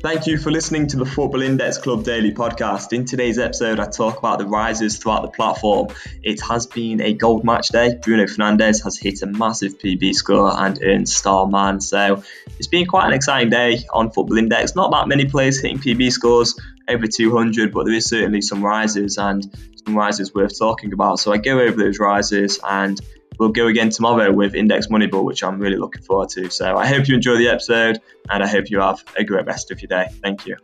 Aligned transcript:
Thank 0.00 0.28
you 0.28 0.38
for 0.38 0.52
listening 0.52 0.86
to 0.88 0.96
the 0.96 1.04
Football 1.04 1.42
Index 1.42 1.76
Club 1.76 2.04
Daily 2.04 2.30
podcast. 2.32 2.92
In 2.92 3.04
today's 3.04 3.36
episode, 3.36 3.80
I 3.80 3.86
talk 3.86 4.16
about 4.20 4.38
the 4.38 4.46
rises 4.46 4.96
throughout 4.96 5.22
the 5.22 5.28
platform. 5.28 5.88
It 6.22 6.40
has 6.42 6.66
been 6.66 7.00
a 7.00 7.12
gold 7.12 7.42
match 7.42 7.70
day. 7.70 7.98
Bruno 8.00 8.26
Fernandes 8.26 8.84
has 8.84 8.96
hit 8.96 9.22
a 9.22 9.26
massive 9.26 9.76
PB 9.76 10.14
score 10.14 10.52
and 10.56 10.78
earned 10.84 11.08
Star 11.08 11.48
Man. 11.48 11.80
So 11.80 12.22
it's 12.58 12.68
been 12.68 12.86
quite 12.86 13.08
an 13.08 13.12
exciting 13.12 13.50
day 13.50 13.80
on 13.92 14.12
Football 14.12 14.38
Index. 14.38 14.76
Not 14.76 14.92
that 14.92 15.08
many 15.08 15.24
players 15.24 15.60
hitting 15.60 15.78
PB 15.78 16.12
scores, 16.12 16.56
over 16.86 17.08
200, 17.08 17.72
but 17.72 17.84
there 17.84 17.94
is 17.94 18.06
certainly 18.06 18.40
some 18.40 18.64
rises 18.64 19.18
and 19.18 19.52
some 19.84 19.96
rises 19.96 20.32
worth 20.32 20.56
talking 20.56 20.92
about. 20.92 21.18
So 21.18 21.32
I 21.32 21.38
go 21.38 21.58
over 21.58 21.76
those 21.76 21.98
rises 21.98 22.60
and 22.62 23.00
we'll 23.38 23.50
go 23.50 23.68
again 23.68 23.90
tomorrow 23.90 24.32
with 24.32 24.54
Index 24.54 24.88
Moneyball, 24.88 25.24
which 25.24 25.44
I'm 25.44 25.58
really 25.60 25.76
looking 25.76 26.02
forward 26.02 26.28
to. 26.30 26.50
So 26.50 26.76
I 26.76 26.86
hope 26.86 27.08
you 27.08 27.14
enjoy 27.14 27.36
the 27.36 27.48
episode 27.48 28.00
and 28.30 28.42
I 28.42 28.48
hope 28.48 28.68
you 28.68 28.80
have 28.80 29.02
a 29.16 29.24
great 29.24 29.46
rest 29.46 29.70
of 29.70 29.80
your 29.80 29.88
day. 29.88 30.08
Thank 30.22 30.46
you. 30.46 30.56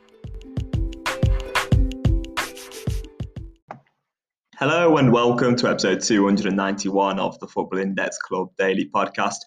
Hello 4.56 4.96
and 4.96 5.12
welcome 5.12 5.56
to 5.56 5.68
episode 5.68 6.00
291 6.00 7.18
of 7.18 7.38
the 7.38 7.46
Football 7.46 7.78
Index 7.78 8.18
Club 8.18 8.50
Daily 8.58 8.88
Podcast. 8.92 9.38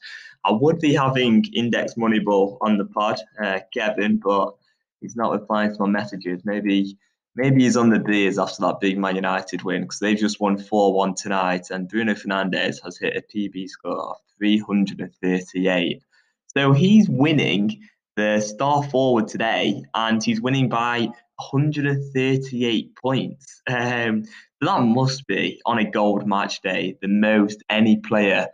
I 0.46 0.52
would 0.52 0.80
be 0.80 0.94
having 0.94 1.44
Index 1.54 1.96
Moneyball 1.96 2.58
on 2.62 2.78
the 2.78 2.86
pod, 2.86 3.20
uh, 3.42 3.60
Kevin, 3.74 4.22
but 4.24 4.54
he's 5.02 5.16
not 5.16 5.32
replying 5.32 5.74
to 5.74 5.82
my 5.82 5.90
messages. 5.90 6.42
Maybe 6.46 6.98
maybe 7.38 7.64
he's 7.64 7.78
on 7.78 7.90
the 7.90 8.00
beers 8.00 8.40
after 8.40 8.62
that 8.62 8.80
big 8.82 8.98
Man 8.98 9.16
United 9.16 9.62
win 9.62 9.84
because 9.84 10.00
they've 10.00 10.18
just 10.18 10.42
won 10.42 10.58
4 10.58 10.94
1 10.94 11.16
tonight, 11.16 11.70
and 11.70 11.88
Bruno 11.88 12.14
Fernandes 12.14 12.84
has 12.84 12.98
hit 12.98 13.16
a 13.16 13.22
PB 13.22 13.70
score 13.70 14.12
of 14.12 14.18
338. 14.40 16.04
So 16.48 16.74
he's 16.74 17.08
winning 17.08 17.80
the 18.16 18.42
star 18.42 18.84
forward 18.84 19.28
today, 19.28 19.84
and 19.94 20.22
he's 20.22 20.42
winning 20.42 20.68
by 20.68 21.10
138 21.38 22.96
points. 22.96 23.62
Um, 23.70 24.24
that 24.62 24.82
must 24.82 25.28
be 25.28 25.62
on 25.68 25.78
a 25.78 25.90
gold 25.90 26.28
match 26.28 26.62
day 26.62 26.98
the 27.02 27.08
most 27.08 27.64
any 27.70 27.98
player 27.98 28.48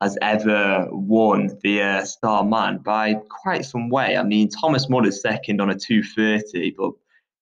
has 0.00 0.16
ever 0.22 0.86
won 0.92 1.50
the 1.64 1.82
uh, 1.82 2.04
star 2.04 2.44
man 2.44 2.78
by 2.78 3.14
quite 3.28 3.64
some 3.64 3.88
way. 3.88 4.16
I 4.16 4.22
mean, 4.22 4.48
Thomas 4.48 4.88
Muller's 4.88 5.20
second 5.20 5.60
on 5.60 5.70
a 5.70 5.74
230, 5.74 6.76
but 6.78 6.92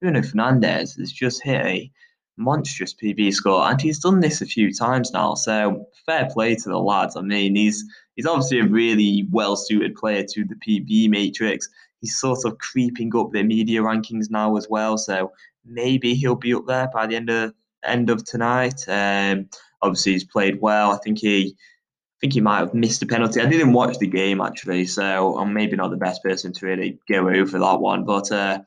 Bruno 0.01 0.21
Fernandes 0.21 0.99
has 0.99 1.13
just 1.13 1.43
hit 1.43 1.65
a 1.65 1.91
monstrous 2.37 2.95
PB 2.95 3.33
score, 3.33 3.69
and 3.69 3.81
he's 3.81 3.99
done 3.99 4.21
this 4.21 4.41
a 4.41 4.47
few 4.47 4.73
times 4.73 5.13
now. 5.13 5.35
So 5.35 5.87
fair 6.05 6.29
play 6.31 6.55
to 6.55 6.69
the 6.69 6.79
lads. 6.79 7.17
I 7.17 7.23
mean, 7.23 7.57
he's 7.57 7.85
he's 8.15 8.27
obviously 8.27 8.61
a 8.61 8.67
really 8.67 9.27
well 9.31 9.57
suited 9.57 9.95
player 9.95 10.25
to 10.25 10.45
the 10.45 10.57
PB 10.57 11.11
matrix. 11.11 11.69
He's 12.01 12.19
sort 12.19 12.45
of 12.45 12.59
creeping 12.59 13.17
up 13.17 13.33
the 13.33 13.43
media 13.43 13.81
rankings 13.81 14.31
now 14.31 14.57
as 14.57 14.69
well. 14.69 14.99
So 14.99 15.33
maybe 15.65 16.15
he'll 16.15 16.37
be 16.37 16.55
up 16.55 16.67
there 16.67 16.89
by 16.93 17.07
the 17.07 17.17
end 17.17 17.31
of 17.31 17.55
end 17.85 18.11
of 18.11 18.25
tonight. 18.25 18.85
Um, 18.89 19.49
obviously, 19.83 20.13
he's 20.13 20.25
played 20.25 20.61
well. 20.61 20.93
I 20.93 20.99
think 20.99 21.19
he. 21.19 21.57
I 21.57 22.19
think 22.19 22.33
he 22.33 22.41
might 22.41 22.61
have 22.61 22.73
missed 22.73 23.03
a 23.03 23.07
penalty. 23.07 23.43
I 23.43 23.47
didn't 23.47 23.75
watch 23.75 23.99
the 23.99 24.07
game 24.07 24.41
actually, 24.41 24.87
so 24.87 25.37
I'm 25.37 25.53
maybe 25.53 25.77
not 25.77 25.91
the 25.91 25.99
best 25.99 26.23
person 26.23 26.51
to 26.51 26.67
really 26.67 26.99
go 27.11 27.29
over 27.29 27.59
that 27.59 27.81
one. 27.81 28.07
But 28.07 28.33
uh, 28.33 28.61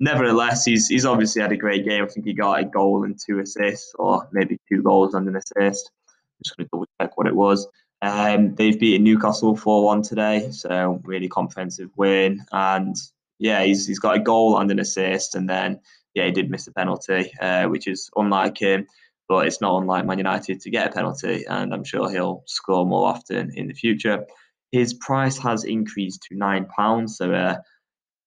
nevertheless, 0.00 0.64
he's 0.64 0.88
he's 0.88 1.06
obviously 1.06 1.42
had 1.42 1.52
a 1.52 1.56
great 1.56 1.84
game. 1.84 2.04
I 2.04 2.06
think 2.06 2.26
he 2.26 2.32
got 2.32 2.60
a 2.60 2.64
goal 2.64 3.04
and 3.04 3.18
two 3.18 3.40
assists, 3.40 3.94
or 3.98 4.28
maybe 4.32 4.58
two 4.68 4.82
goals 4.82 5.14
and 5.14 5.28
an 5.28 5.36
assist. 5.36 5.90
I'm 6.08 6.42
just 6.44 6.56
going 6.56 6.66
to 6.66 6.70
double 6.70 6.86
check 7.00 7.16
what 7.16 7.26
it 7.26 7.36
was. 7.36 7.66
Um, 8.04 8.54
they've 8.54 8.78
beaten 8.78 9.04
Newcastle 9.04 9.56
4 9.56 9.84
1 9.84 10.02
today, 10.02 10.50
so 10.50 11.00
really 11.04 11.28
comprehensive 11.28 11.90
win. 11.96 12.44
And 12.52 12.94
yeah, 13.38 13.62
he's, 13.62 13.86
he's 13.86 13.98
got 13.98 14.16
a 14.16 14.20
goal 14.20 14.58
and 14.58 14.70
an 14.70 14.78
assist. 14.78 15.34
And 15.34 15.48
then, 15.48 15.80
yeah, 16.14 16.26
he 16.26 16.32
did 16.32 16.50
miss 16.50 16.66
a 16.66 16.72
penalty, 16.72 17.32
uh, 17.40 17.66
which 17.68 17.88
is 17.88 18.10
unlike 18.14 18.58
him, 18.58 18.86
but 19.28 19.46
it's 19.46 19.60
not 19.60 19.80
unlike 19.80 20.04
Man 20.04 20.18
United 20.18 20.60
to 20.60 20.70
get 20.70 20.90
a 20.90 20.92
penalty. 20.92 21.44
And 21.48 21.72
I'm 21.72 21.84
sure 21.84 22.10
he'll 22.10 22.42
score 22.46 22.84
more 22.84 23.08
often 23.08 23.52
in 23.54 23.68
the 23.68 23.74
future. 23.74 24.26
His 24.70 24.92
price 24.92 25.38
has 25.38 25.64
increased 25.64 26.26
to 26.28 26.34
£9, 26.34 27.08
so 27.08 27.32
uh, 27.32 27.56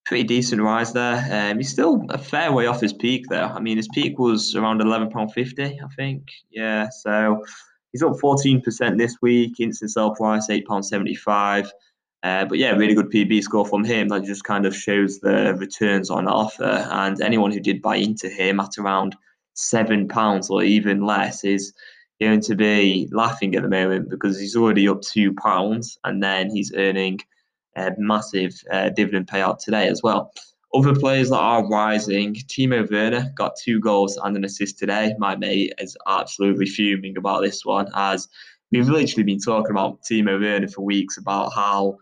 pretty 0.08 0.24
decent 0.24 0.62
rise 0.62 0.94
there. 0.94 1.28
Um, 1.30 1.58
he's 1.58 1.70
still 1.70 2.06
a 2.10 2.18
fair 2.18 2.52
way 2.52 2.66
off 2.66 2.82
his 2.82 2.94
peak 2.94 3.26
though. 3.30 3.46
I 3.46 3.60
mean, 3.60 3.78
his 3.78 3.90
peak 3.90 4.18
was 4.18 4.56
around 4.56 4.82
eleven 4.82 5.10
pound 5.10 5.34
fifty, 5.34 5.80
I 5.80 5.88
think. 5.96 6.32
Yeah, 6.50 6.88
so 6.90 7.44
he's 7.92 8.02
up 8.02 8.18
fourteen 8.20 8.62
percent 8.62 8.98
this 8.98 9.18
week. 9.22 9.60
Instant 9.60 9.92
sell 9.92 10.16
price 10.16 10.50
eight 10.50 10.66
pound 10.66 10.86
seventy 10.86 11.16
five. 11.16 11.72
Uh, 12.24 12.46
but 12.46 12.58
yeah, 12.58 12.72
really 12.72 12.96
good 12.96 13.12
PB 13.12 13.44
score 13.44 13.66
from 13.66 13.84
him. 13.84 14.08
That 14.08 14.24
just 14.24 14.44
kind 14.44 14.66
of 14.66 14.76
shows 14.76 15.20
the 15.20 15.56
returns 15.58 16.10
on 16.10 16.28
offer. 16.28 16.88
And 16.90 17.22
anyone 17.22 17.52
who 17.52 17.60
did 17.60 17.82
buy 17.82 17.98
into 17.98 18.28
him 18.28 18.60
at 18.60 18.78
around 18.80 19.16
seven 19.54 20.08
pounds 20.08 20.50
or 20.50 20.64
even 20.64 21.06
less 21.06 21.44
is 21.44 21.74
going 22.20 22.42
to 22.42 22.56
be 22.56 23.08
laughing 23.12 23.56
at 23.56 23.62
the 23.62 23.70
moment 23.70 24.10
because 24.10 24.40
he's 24.40 24.56
already 24.56 24.88
up 24.88 25.02
two 25.02 25.34
pounds 25.34 26.00
and 26.04 26.24
then 26.24 26.50
he's 26.50 26.74
earning 26.76 27.20
a 27.78 27.94
massive 27.98 28.62
uh, 28.72 28.90
dividend 28.90 29.28
payout 29.28 29.60
today 29.60 29.88
as 29.88 30.02
well. 30.04 30.34
Other 30.74 30.94
players 30.94 31.30
that 31.30 31.38
are 31.38 31.68
rising, 31.68 32.36
Timo 32.36 32.90
Werner 32.92 33.32
got 33.36 33.56
two 33.56 33.80
goals 33.80 34.18
and 34.18 34.36
an 34.36 34.44
assist 34.44 34.78
today. 34.78 35.14
My 35.18 35.36
mate 35.36 35.74
is 35.80 35.96
absolutely 36.08 36.66
fuming 36.66 37.18
about 37.18 37.42
this 37.42 37.64
one 37.64 37.88
as 37.96 38.28
we've 38.72 38.90
literally 38.90 39.24
been 39.24 39.40
talking 39.40 39.72
about 39.72 40.02
Timo 40.02 40.40
Werner 40.40 40.68
for 40.68 40.82
weeks 40.82 41.18
about 41.18 41.54
how 41.54 41.98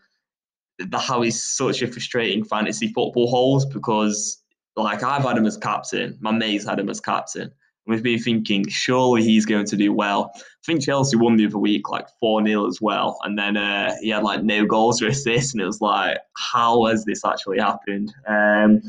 the 0.80 0.98
how 0.98 1.22
he's 1.22 1.42
such 1.42 1.82
a 1.82 1.88
frustrating 1.88 2.44
fantasy 2.44 2.88
football 2.88 3.28
holes 3.28 3.66
because 3.66 4.42
like 4.76 5.04
I've 5.04 5.24
had 5.24 5.38
him 5.38 5.46
as 5.46 5.58
captain, 5.58 6.18
my 6.20 6.32
mate's 6.32 6.66
had 6.66 6.80
him 6.80 6.90
as 6.90 7.00
captain, 7.00 7.52
we've 7.88 8.04
been 8.04 8.20
thinking 8.20 8.68
surely 8.68 9.24
he's 9.24 9.46
going 9.46 9.66
to 9.66 9.76
do 9.76 9.94
well. 9.94 10.32
I 10.36 10.42
think 10.66 10.84
Chelsea 10.84 11.18
won 11.18 11.38
the 11.38 11.46
other 11.46 11.58
week 11.58 11.90
like 11.90 12.08
4 12.20 12.46
0 12.46 12.68
as 12.68 12.82
well. 12.82 13.18
And 13.24 13.38
then 13.38 13.58
uh, 13.58 13.96
he 14.02 14.10
had 14.10 14.24
like 14.24 14.44
no 14.44 14.66
goals 14.66 15.02
or 15.02 15.08
assists. 15.10 15.54
And 15.54 15.62
it 15.62 15.66
was 15.66 15.82
like, 15.82 16.18
how 16.36 16.86
has 16.86 17.06
this 17.06 17.24
actually 17.26 17.60
happened? 17.60 18.14
Um, 18.28 18.82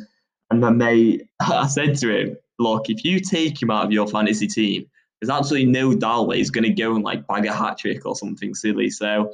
and 0.51 0.61
my 0.61 0.71
mate, 0.71 1.29
I 1.41 1.67
said 1.67 1.97
to 1.99 2.17
him, 2.17 2.37
look, 2.59 2.89
if 2.89 3.05
you 3.05 3.21
take 3.21 3.61
him 3.61 3.71
out 3.71 3.85
of 3.85 3.93
your 3.93 4.07
fantasy 4.07 4.47
team, 4.47 4.87
there's 5.21 5.31
absolutely 5.31 5.71
no 5.71 5.95
doubt 5.95 6.29
that 6.29 6.37
he's 6.37 6.51
going 6.51 6.65
to 6.65 6.71
go 6.71 6.95
and 6.95 7.05
like 7.05 7.27
bag 7.27 7.47
a 7.47 7.53
hat 7.53 7.79
trick 7.79 8.05
or 8.05 8.15
something 8.15 8.55
silly. 8.55 8.91
So 8.91 9.33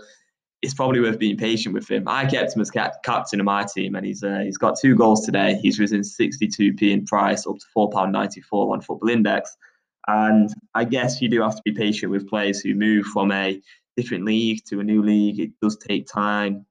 it's 0.62 0.74
probably 0.74 1.00
worth 1.00 1.18
being 1.18 1.36
patient 1.36 1.74
with 1.74 1.90
him. 1.90 2.04
I 2.06 2.24
kept 2.24 2.54
him 2.54 2.62
as 2.62 2.70
cap- 2.70 3.02
captain 3.02 3.40
of 3.40 3.46
my 3.46 3.64
team, 3.64 3.96
and 3.96 4.06
he's 4.06 4.22
uh, 4.22 4.40
he's 4.44 4.56
got 4.56 4.78
two 4.80 4.94
goals 4.94 5.26
today. 5.26 5.58
He's 5.60 5.80
risen 5.80 6.00
62p 6.00 6.82
in 6.82 7.04
price, 7.04 7.46
up 7.46 7.58
to 7.58 7.66
four 7.74 7.90
pound 7.90 8.12
94 8.12 8.72
on 8.72 8.80
Football 8.80 9.10
Index. 9.10 9.56
And 10.06 10.50
I 10.74 10.84
guess 10.84 11.20
you 11.20 11.28
do 11.28 11.42
have 11.42 11.56
to 11.56 11.62
be 11.64 11.72
patient 11.72 12.10
with 12.12 12.28
players 12.28 12.60
who 12.60 12.74
move 12.74 13.06
from 13.06 13.32
a 13.32 13.60
different 13.96 14.24
league 14.24 14.64
to 14.66 14.80
a 14.80 14.84
new 14.84 15.02
league. 15.02 15.40
It 15.40 15.50
does 15.60 15.76
take 15.76 16.06
time. 16.06 16.64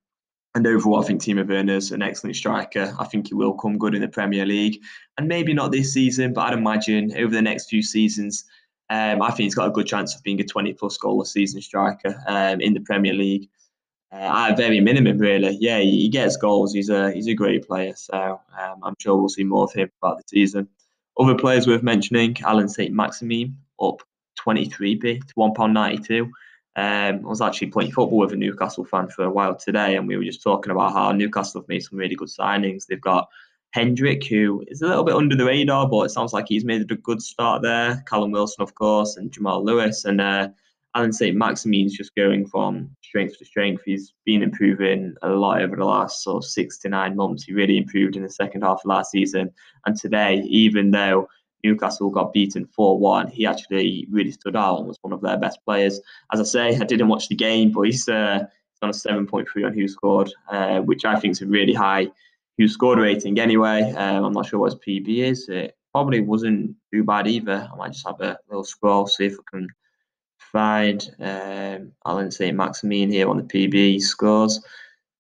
And 0.54 0.68
overall, 0.68 1.02
I 1.02 1.06
think 1.06 1.22
Timo 1.22 1.48
Werner's 1.48 1.92
an 1.92 2.02
excellent 2.02 2.36
striker. 2.36 2.94
I 3.00 3.06
think 3.06 3.28
he 3.28 3.34
will 3.34 3.54
come 3.54 3.78
good 3.78 3.96
in 3.96 4.02
the 4.02 4.10
Premier 4.10 4.46
League, 4.46 4.82
and 5.18 5.28
maybe 5.28 5.54
not 5.54 5.72
this 5.72 5.94
season, 5.94 6.34
but 6.34 6.48
I'd 6.48 6.58
imagine 6.58 7.14
over 7.18 7.34
the 7.34 7.42
next 7.42 7.70
few 7.70 7.84
seasons. 7.84 8.46
Um, 8.90 9.22
I 9.22 9.30
think 9.30 9.46
he's 9.46 9.56
got 9.56 9.70
a 9.70 9.72
good 9.72 9.88
chance 9.88 10.14
of 10.14 10.24
being 10.24 10.42
a 10.42 10.44
20 10.44 10.74
plus 10.74 10.98
goal 10.98 11.22
a 11.22 11.26
season 11.26 11.62
striker 11.62 12.22
um, 12.28 12.60
in 12.60 12.74
the 12.74 12.82
Premier 12.82 13.14
League 13.14 13.50
uh, 14.12 14.16
at 14.16 14.54
a 14.54 14.56
very 14.56 14.80
minimum, 14.80 15.18
really. 15.18 15.58
Yeah, 15.60 15.80
he, 15.80 16.10
gets 16.10 16.36
goals. 16.36 16.74
He's 16.74 16.90
a 16.90 17.12
he's 17.12 17.28
a 17.28 17.34
great 17.34 17.66
player. 17.66 17.94
So 17.96 18.42
um, 18.60 18.80
I'm 18.84 18.96
sure 19.00 19.16
we'll 19.16 19.30
see 19.30 19.44
more 19.44 19.64
of 19.64 19.74
him 19.74 19.90
throughout 20.00 20.18
the 20.18 20.24
season. 20.28 20.68
Other 21.18 21.36
players 21.36 21.68
worth 21.68 21.84
mentioning: 21.84 22.36
Allan 22.44 22.70
Saint-Maximin 22.70 23.56
up 23.80 24.02
23p 24.40 25.28
to 25.28 25.34
one 25.36 25.54
pound 25.54 25.74
92. 25.74 26.30
Um, 26.76 26.84
I 26.84 27.16
was 27.16 27.42
actually 27.42 27.68
playing 27.68 27.92
football 27.92 28.20
with 28.20 28.32
a 28.32 28.38
Newcastle 28.38 28.86
fan 28.86 29.10
for 29.10 29.24
a 29.26 29.32
while 29.32 29.56
today, 29.56 29.96
and 29.96 30.08
we 30.08 30.18
were 30.18 30.24
just 30.24 30.44
talking 30.44 30.72
about 30.72 30.94
how 30.94 31.12
Newcastle 31.12 31.62
have 31.62 31.68
made 31.68 31.84
some 31.84 31.98
really 31.98 32.16
good 32.16 32.30
signings. 32.30 32.86
They've 32.86 33.00
got 33.00 33.28
Hendrick, 33.72 34.26
who 34.26 34.64
is 34.68 34.82
a 34.82 34.88
little 34.88 35.04
bit 35.04 35.16
under 35.16 35.36
the 35.36 35.46
radar, 35.46 35.88
but 35.88 36.04
it 36.04 36.10
sounds 36.10 36.34
like 36.34 36.46
he's 36.48 36.66
made 36.66 36.90
a 36.90 36.96
good 36.96 37.22
start 37.22 37.62
there. 37.62 38.04
Callum 38.08 38.32
Wilson, 38.32 38.62
of 38.62 38.76
course, 38.76 39.18
and 39.18 39.32
Jamal 39.32 39.64
Lewis, 39.64 40.06
and 40.06 40.22
uh, 40.22 40.50
Allan 40.94 41.14
Saint-Maximin's 41.14 41.96
just 41.96 42.14
going 42.16 42.46
from 42.46 42.90
strength 43.02 43.38
to 43.38 43.46
strength. 43.46 43.84
He's 43.86 44.14
been 44.26 44.44
improving 44.44 45.16
a 45.22 45.30
lot 45.30 45.62
over 45.62 45.76
the 45.78 45.86
last 45.86 46.24
sort 46.24 46.44
of 46.44 46.50
six 46.50 46.80
to 46.80 46.90
nine 46.90 47.16
months. 47.16 47.44
He 47.44 47.54
really 47.54 47.78
improved 47.78 48.18
in 48.18 48.24
the 48.24 48.30
second 48.30 48.64
half 48.64 48.82
of 48.84 48.86
last 48.86 49.12
season. 49.12 49.52
And 49.86 49.96
today, 49.96 50.42
even 50.48 50.92
though 50.92 51.30
Newcastle 51.64 52.10
got 52.10 52.34
beaten 52.34 52.66
4 52.66 53.00
1, 53.00 53.30
he 53.30 53.46
actually 53.46 54.08
really 54.12 54.32
stood 54.32 54.56
out 54.56 54.80
and 54.80 54.88
was 54.88 54.98
one 55.02 55.14
of 55.14 55.22
their 55.22 55.38
best 55.38 55.60
players. 55.64 56.02
As 56.34 56.42
I 56.42 56.44
say, 56.44 56.76
I 56.78 56.84
didn't 56.84 57.08
watch 57.08 57.30
the 57.30 57.36
game, 57.36 57.72
but 57.72 57.84
he's, 57.84 58.10
uh, 58.10 58.40
he's 58.40 58.80
on 58.82 58.90
a 58.90 59.26
7.3 59.26 59.66
on 59.66 59.74
WhoScored, 59.74 60.32
uh, 60.50 60.82
which 60.82 61.06
I 61.06 61.18
think 61.18 61.34
is 61.34 61.42
a 61.42 61.48
really 61.48 61.74
high 61.74 62.08
WhoScored 62.60 62.98
rating 62.98 63.40
anyway. 63.40 63.94
Um, 63.96 64.26
I'm 64.26 64.34
not 64.34 64.48
sure 64.48 64.60
what 64.60 64.74
his 64.74 64.82
PB 64.86 65.20
is. 65.20 65.48
It 65.48 65.78
probably 65.94 66.20
wasn't 66.20 66.76
too 66.94 67.06
bad 67.06 67.28
either. 67.28 67.70
I 67.72 67.76
might 67.78 67.94
just 67.94 68.06
have 68.06 68.20
a 68.20 68.38
little 68.50 68.66
scroll, 68.66 69.08
see 69.08 69.28
if 69.28 69.34
I 69.34 69.44
can 69.58 69.70
find 70.52 71.10
um, 71.20 71.92
Allan 72.06 72.32
Saint-Maximin 72.32 73.12
here 73.12 73.30
on 73.30 73.38
the 73.38 73.44
PB 73.44 74.02
scores. 74.02 74.60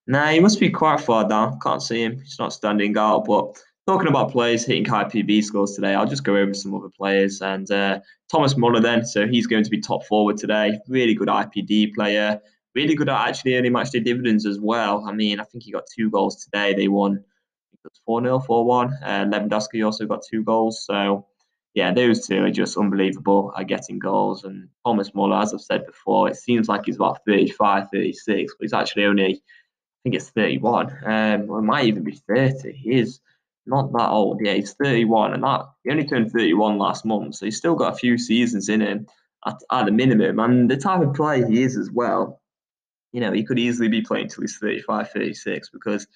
Now 0.07 0.27
he 0.27 0.39
must 0.39 0.59
be 0.59 0.69
quite 0.69 0.99
far 0.99 1.27
down. 1.27 1.59
Can't 1.61 1.81
see 1.81 2.03
him. 2.03 2.19
He's 2.19 2.39
not 2.39 2.53
standing 2.53 2.97
out, 2.97 3.25
but 3.25 3.57
talking 3.87 4.07
about 4.07 4.31
players 4.31 4.65
hitting 4.65 4.85
high 4.85 5.05
PB 5.05 5.43
scores 5.43 5.73
today, 5.73 5.93
I'll 5.93 6.07
just 6.07 6.23
go 6.23 6.35
over 6.35 6.53
some 6.53 6.75
other 6.75 6.89
players. 6.89 7.41
And 7.41 7.69
uh, 7.71 7.99
Thomas 8.29 8.57
Muller, 8.57 8.79
then, 8.79 9.05
so 9.05 9.27
he's 9.27 9.47
going 9.47 9.63
to 9.63 9.69
be 9.69 9.79
top 9.79 10.05
forward 10.05 10.37
today. 10.37 10.79
Really 10.87 11.13
good 11.13 11.27
IPD 11.27 11.93
player. 11.93 12.39
Really 12.75 12.95
good 12.95 13.09
at 13.09 13.27
actually 13.27 13.55
earning 13.55 13.73
matchday 13.73 14.03
dividends 14.03 14.45
as 14.45 14.59
well. 14.59 15.03
I 15.05 15.11
mean, 15.11 15.39
I 15.39 15.43
think 15.43 15.63
he 15.63 15.71
got 15.71 15.83
two 15.93 16.09
goals 16.09 16.43
today. 16.43 16.73
They 16.73 16.87
won 16.87 17.23
4 18.05 18.23
0, 18.23 18.39
4 18.39 18.65
1. 18.65 18.93
Uh, 19.03 19.25
Lewandowski 19.25 19.85
also 19.85 20.05
got 20.05 20.23
two 20.29 20.43
goals. 20.43 20.85
So, 20.85 21.27
yeah, 21.73 21.93
those 21.93 22.27
two 22.27 22.43
are 22.43 22.51
just 22.51 22.77
unbelievable 22.77 23.53
at 23.57 23.67
getting 23.67 23.99
goals. 23.99 24.43
And 24.43 24.67
Thomas 24.85 25.13
Muller, 25.13 25.37
as 25.37 25.53
I've 25.53 25.61
said 25.61 25.85
before, 25.85 26.29
it 26.29 26.35
seems 26.35 26.67
like 26.67 26.85
he's 26.85 26.97
about 26.97 27.19
35, 27.25 27.87
36, 27.91 28.53
but 28.53 28.63
he's 28.63 28.73
actually 28.73 29.05
only, 29.05 29.35
I 29.35 29.99
think 30.03 30.15
it's 30.15 30.29
31. 30.29 30.91
Um, 31.05 31.49
or 31.49 31.59
it 31.59 31.63
might 31.63 31.85
even 31.85 32.03
be 32.03 32.21
30. 32.27 32.73
He 32.73 32.99
is 32.99 33.21
not 33.65 33.91
that 33.93 34.09
old. 34.09 34.41
Yeah, 34.43 34.53
he's 34.53 34.73
31, 34.73 35.33
and 35.33 35.43
that 35.43 35.65
he 35.83 35.91
only 35.91 36.05
turned 36.05 36.31
31 36.31 36.77
last 36.77 37.05
month, 37.05 37.35
so 37.35 37.45
he's 37.45 37.57
still 37.57 37.75
got 37.75 37.93
a 37.93 37.97
few 37.97 38.17
seasons 38.17 38.67
in 38.67 38.81
him 38.81 39.07
at, 39.45 39.61
at 39.71 39.85
the 39.85 39.91
minimum. 39.91 40.39
And 40.39 40.69
the 40.69 40.77
type 40.77 41.01
of 41.01 41.13
player 41.13 41.47
he 41.47 41.63
is 41.63 41.77
as 41.77 41.89
well, 41.89 42.41
you 43.13 43.21
know, 43.21 43.31
he 43.31 43.43
could 43.43 43.59
easily 43.59 43.87
be 43.87 44.01
playing 44.01 44.27
till 44.27 44.41
he's 44.41 44.57
35, 44.57 45.11
36 45.11 45.69
because 45.69 46.07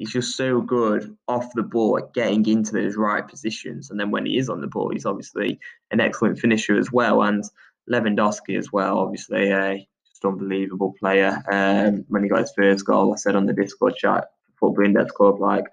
he's 0.00 0.12
just 0.12 0.34
so 0.34 0.62
good 0.62 1.14
off 1.28 1.52
the 1.54 1.62
ball 1.62 1.98
at 1.98 2.14
getting 2.14 2.44
into 2.46 2.72
those 2.72 2.96
right 2.96 3.28
positions. 3.28 3.90
And 3.90 4.00
then 4.00 4.10
when 4.10 4.24
he 4.24 4.38
is 4.38 4.48
on 4.48 4.62
the 4.62 4.66
ball, 4.66 4.90
he's 4.90 5.04
obviously 5.04 5.60
an 5.90 6.00
excellent 6.00 6.38
finisher 6.38 6.78
as 6.78 6.90
well. 6.90 7.22
And 7.22 7.44
Lewandowski 7.88 8.56
as 8.56 8.72
well, 8.72 8.98
obviously 8.98 9.50
a 9.50 9.86
just 10.08 10.24
unbelievable 10.24 10.94
player. 10.98 11.42
Um, 11.52 12.06
when 12.08 12.22
he 12.22 12.30
got 12.30 12.40
his 12.40 12.52
first 12.56 12.86
goal, 12.86 13.12
I 13.12 13.16
said 13.16 13.36
on 13.36 13.44
the 13.44 13.52
Discord 13.52 13.94
chat, 13.94 14.28
Football 14.58 14.86
Index 14.86 15.12
Club, 15.12 15.38
like 15.38 15.66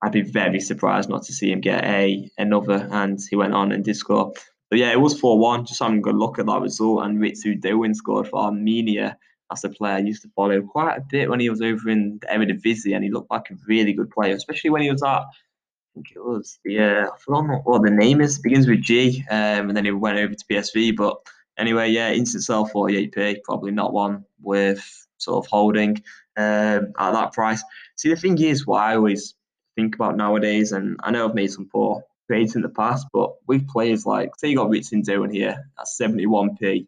I'd 0.00 0.12
be 0.12 0.22
very 0.22 0.60
surprised 0.60 1.08
not 1.08 1.24
to 1.24 1.32
see 1.32 1.50
him 1.50 1.60
get 1.60 1.82
a 1.82 2.30
another. 2.38 2.88
And 2.88 3.18
he 3.28 3.34
went 3.34 3.52
on 3.52 3.72
and 3.72 3.84
did 3.84 3.96
score. 3.96 4.32
But 4.70 4.78
yeah, 4.78 4.92
it 4.92 5.00
was 5.00 5.18
4 5.18 5.40
1. 5.40 5.66
Just 5.66 5.82
having 5.82 5.98
a 5.98 6.02
good 6.02 6.14
look 6.14 6.38
at 6.38 6.46
that 6.46 6.60
result. 6.60 7.04
And 7.04 7.18
Ritsu 7.18 7.60
Doan 7.60 7.96
scored 7.96 8.28
for 8.28 8.48
Arminia. 8.48 9.16
That's 9.52 9.64
a 9.64 9.68
player 9.68 9.96
I 9.96 9.98
used 9.98 10.22
to 10.22 10.30
follow 10.34 10.62
quite 10.62 10.96
a 10.96 11.04
bit 11.10 11.28
when 11.28 11.38
he 11.38 11.50
was 11.50 11.60
over 11.60 11.90
in 11.90 12.18
the 12.22 12.26
Eredivisie. 12.26 12.94
And 12.94 13.04
he 13.04 13.10
looked 13.10 13.30
like 13.30 13.50
a 13.50 13.56
really 13.68 13.92
good 13.92 14.10
player, 14.10 14.34
especially 14.34 14.70
when 14.70 14.80
he 14.80 14.90
was 14.90 15.02
at, 15.02 15.18
I 15.18 15.24
think 15.92 16.12
it 16.16 16.24
was 16.24 16.58
the, 16.64 16.78
uh, 16.78 17.10
I 17.10 17.18
forgot 17.18 17.60
what 17.64 17.82
the 17.82 17.90
name 17.90 18.22
is, 18.22 18.38
begins 18.38 18.66
with 18.66 18.80
G. 18.80 19.22
Um, 19.30 19.68
and 19.68 19.76
then 19.76 19.84
he 19.84 19.90
went 19.90 20.16
over 20.16 20.32
to 20.32 20.44
PSV. 20.50 20.96
But 20.96 21.18
anyway, 21.58 21.90
yeah, 21.90 22.12
instant 22.12 22.44
sell 22.44 22.66
48p. 22.66 23.42
Probably 23.44 23.72
not 23.72 23.92
one 23.92 24.24
worth 24.40 25.06
sort 25.18 25.44
of 25.44 25.50
holding 25.50 26.02
um, 26.38 26.94
at 26.98 27.12
that 27.12 27.32
price. 27.34 27.62
See, 27.96 28.08
the 28.08 28.16
thing 28.16 28.40
is, 28.40 28.66
what 28.66 28.82
I 28.82 28.96
always 28.96 29.34
think 29.74 29.94
about 29.94 30.16
nowadays. 30.16 30.72
And 30.72 30.98
I 31.02 31.10
know 31.10 31.28
I've 31.28 31.34
made 31.34 31.52
some 31.52 31.68
poor 31.70 32.02
trades 32.26 32.56
in 32.56 32.62
the 32.62 32.70
past, 32.70 33.06
but 33.12 33.34
with 33.46 33.68
players 33.68 34.06
like, 34.06 34.30
say 34.38 34.48
you 34.48 34.56
got 34.56 34.70
Ritsu 34.70 35.04
Doan 35.04 35.30
here 35.30 35.62
at 35.78 35.86
71p. 36.00 36.86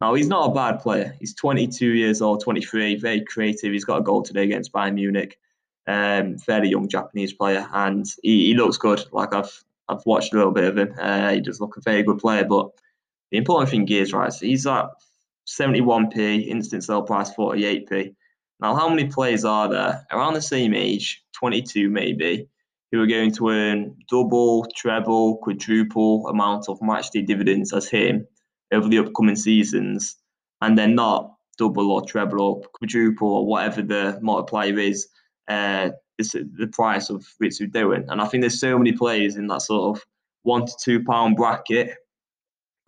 Now, 0.00 0.14
he's 0.14 0.28
not 0.28 0.50
a 0.50 0.54
bad 0.54 0.80
player. 0.80 1.16
He's 1.18 1.34
22 1.34 1.86
years 1.88 2.22
old, 2.22 2.42
23, 2.42 2.96
very 2.96 3.24
creative. 3.24 3.72
He's 3.72 3.84
got 3.84 3.98
a 3.98 4.02
goal 4.02 4.22
today 4.22 4.44
against 4.44 4.72
Bayern 4.72 4.94
Munich. 4.94 5.38
Um, 5.88 6.36
fairly 6.36 6.68
young 6.68 6.86
Japanese 6.86 7.32
player, 7.32 7.66
and 7.72 8.06
he, 8.22 8.48
he 8.48 8.54
looks 8.54 8.76
good. 8.76 9.02
Like 9.10 9.32
I've 9.32 9.64
I've 9.88 10.04
watched 10.04 10.34
a 10.34 10.36
little 10.36 10.52
bit 10.52 10.64
of 10.64 10.76
him. 10.76 10.94
Uh, 10.98 11.32
he 11.32 11.40
does 11.40 11.60
look 11.60 11.78
a 11.78 11.80
very 11.80 12.02
good 12.02 12.18
player. 12.18 12.44
But 12.44 12.68
the 13.30 13.38
important 13.38 13.70
thing 13.70 13.88
is, 13.88 14.12
right, 14.12 14.30
so 14.30 14.44
he's 14.44 14.66
at 14.66 14.86
71p, 15.46 16.46
instant 16.46 16.84
sell 16.84 17.02
price 17.02 17.32
48p. 17.32 18.14
Now, 18.60 18.74
how 18.74 18.88
many 18.88 19.06
players 19.06 19.46
are 19.46 19.68
there 19.68 20.06
around 20.12 20.34
the 20.34 20.42
same 20.42 20.74
age, 20.74 21.24
22 21.32 21.88
maybe, 21.88 22.48
who 22.92 23.00
are 23.00 23.06
going 23.06 23.32
to 23.32 23.48
earn 23.48 23.96
double, 24.10 24.66
treble, 24.76 25.38
quadruple 25.38 26.28
amount 26.28 26.68
of 26.68 26.78
matchday 26.80 27.24
dividends 27.24 27.72
as 27.72 27.88
him 27.88 28.26
over 28.72 28.88
the 28.88 28.98
upcoming 28.98 29.36
seasons, 29.36 30.16
and 30.60 30.76
then 30.76 30.94
not 30.94 31.34
double 31.58 31.90
or 31.90 32.02
treble 32.02 32.40
or 32.40 32.60
quadruple 32.72 33.28
or 33.28 33.46
whatever 33.46 33.82
the 33.82 34.18
multiplier 34.22 34.78
is, 34.78 35.08
uh, 35.48 35.90
the 36.18 36.68
price 36.72 37.10
of 37.10 37.26
Ritsu 37.42 37.70
Doan. 37.70 38.04
And 38.08 38.20
I 38.20 38.26
think 38.26 38.42
there's 38.42 38.60
so 38.60 38.76
many 38.78 38.92
players 38.92 39.36
in 39.36 39.46
that 39.48 39.62
sort 39.62 39.96
of 39.96 40.04
one 40.42 40.66
to 40.66 40.72
two 40.82 41.04
pound 41.04 41.36
bracket. 41.36 41.94